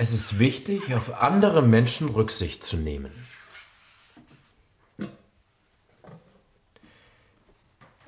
Es 0.00 0.12
ist 0.12 0.38
wichtig, 0.38 0.94
auf 0.94 1.12
andere 1.20 1.60
Menschen 1.60 2.08
Rücksicht 2.10 2.62
zu 2.62 2.76
nehmen. 2.76 3.10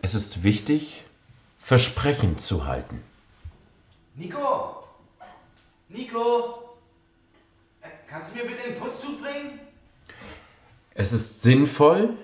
Es 0.00 0.14
ist 0.14 0.44
wichtig, 0.44 1.04
Versprechen 1.58 2.38
zu 2.38 2.68
halten. 2.68 3.02
Nico! 4.14 4.84
Nico! 5.88 6.76
Äh, 7.82 7.88
Kannst 8.08 8.30
du 8.30 8.38
mir 8.38 8.44
bitte 8.44 8.62
ein 8.68 8.78
Putztuch 8.78 9.20
bringen? 9.20 9.58
Es 10.94 11.12
ist 11.12 11.42
sinnvoll, 11.42 12.16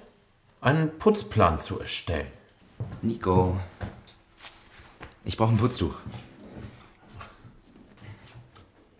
einen 0.60 0.96
Putzplan 0.96 1.58
zu 1.58 1.80
erstellen. 1.80 2.30
Nico. 3.02 3.58
Ich 5.24 5.36
brauche 5.36 5.50
ein 5.50 5.58
Putztuch. 5.58 5.96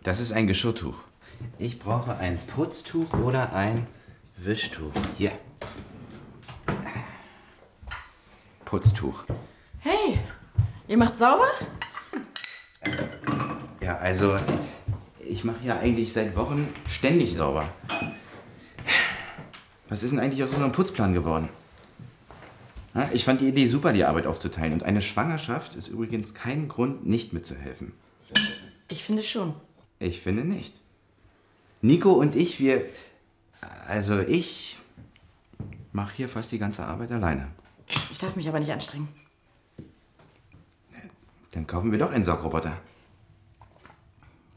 Das 0.06 0.20
ist 0.20 0.30
ein 0.30 0.46
Geschirrtuch. 0.46 0.94
Ich 1.58 1.80
brauche 1.80 2.16
ein 2.16 2.38
Putztuch 2.38 3.12
oder 3.14 3.52
ein 3.52 3.88
Wischtuch. 4.36 4.92
Hier. 5.18 5.32
Putztuch. 8.64 9.24
Hey, 9.80 10.20
ihr 10.86 10.96
macht 10.96 11.18
sauber? 11.18 11.48
Ja, 13.82 13.96
also, 13.96 14.38
ich 15.28 15.42
mache 15.42 15.64
ja 15.64 15.80
eigentlich 15.80 16.12
seit 16.12 16.36
Wochen 16.36 16.72
ständig 16.86 17.34
sauber. 17.34 17.68
Was 19.88 20.04
ist 20.04 20.12
denn 20.12 20.20
eigentlich 20.20 20.44
aus 20.44 20.50
unserem 20.50 20.70
Putzplan 20.70 21.14
geworden? 21.14 21.48
Ich 23.12 23.24
fand 23.24 23.40
die 23.40 23.48
Idee 23.48 23.66
super, 23.66 23.92
die 23.92 24.04
Arbeit 24.04 24.28
aufzuteilen. 24.28 24.72
Und 24.72 24.84
eine 24.84 25.02
Schwangerschaft 25.02 25.74
ist 25.74 25.88
übrigens 25.88 26.32
kein 26.32 26.68
Grund, 26.68 27.04
nicht 27.04 27.32
mitzuhelfen. 27.32 27.92
Ich 28.88 29.02
finde 29.02 29.24
schon. 29.24 29.56
Ich 29.98 30.20
finde 30.20 30.44
nicht. 30.44 30.80
Nico 31.80 32.12
und 32.12 32.34
ich, 32.34 32.60
wir. 32.60 32.84
Also 33.86 34.18
ich 34.20 34.78
mache 35.92 36.14
hier 36.16 36.28
fast 36.28 36.52
die 36.52 36.58
ganze 36.58 36.84
Arbeit 36.84 37.10
alleine. 37.10 37.48
Ich 38.10 38.18
darf 38.18 38.36
mich 38.36 38.48
aber 38.48 38.58
nicht 38.58 38.72
anstrengen. 38.72 39.08
Dann 41.52 41.66
kaufen 41.66 41.90
wir 41.90 41.98
doch 41.98 42.10
einen 42.10 42.24
Saugroboter. 42.24 42.76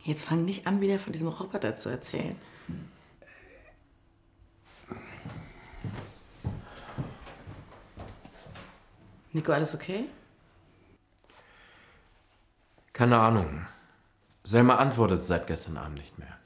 Jetzt 0.04 0.24
fang 0.24 0.44
nicht 0.44 0.68
an, 0.68 0.82
wieder 0.82 1.00
von 1.00 1.14
diesem 1.14 1.28
Roboter 1.28 1.76
zu 1.78 1.90
erzählen. 1.90 2.36
Nico, 9.32 9.52
alles 9.52 9.76
okay? 9.76 10.06
Keine 12.92 13.18
Ahnung. 13.18 13.66
Selma 14.44 14.76
antwortet 14.76 15.24
seit 15.24 15.48
gestern 15.48 15.78
Abend 15.78 16.00
nicht 16.00 16.18
mehr. 16.18 16.38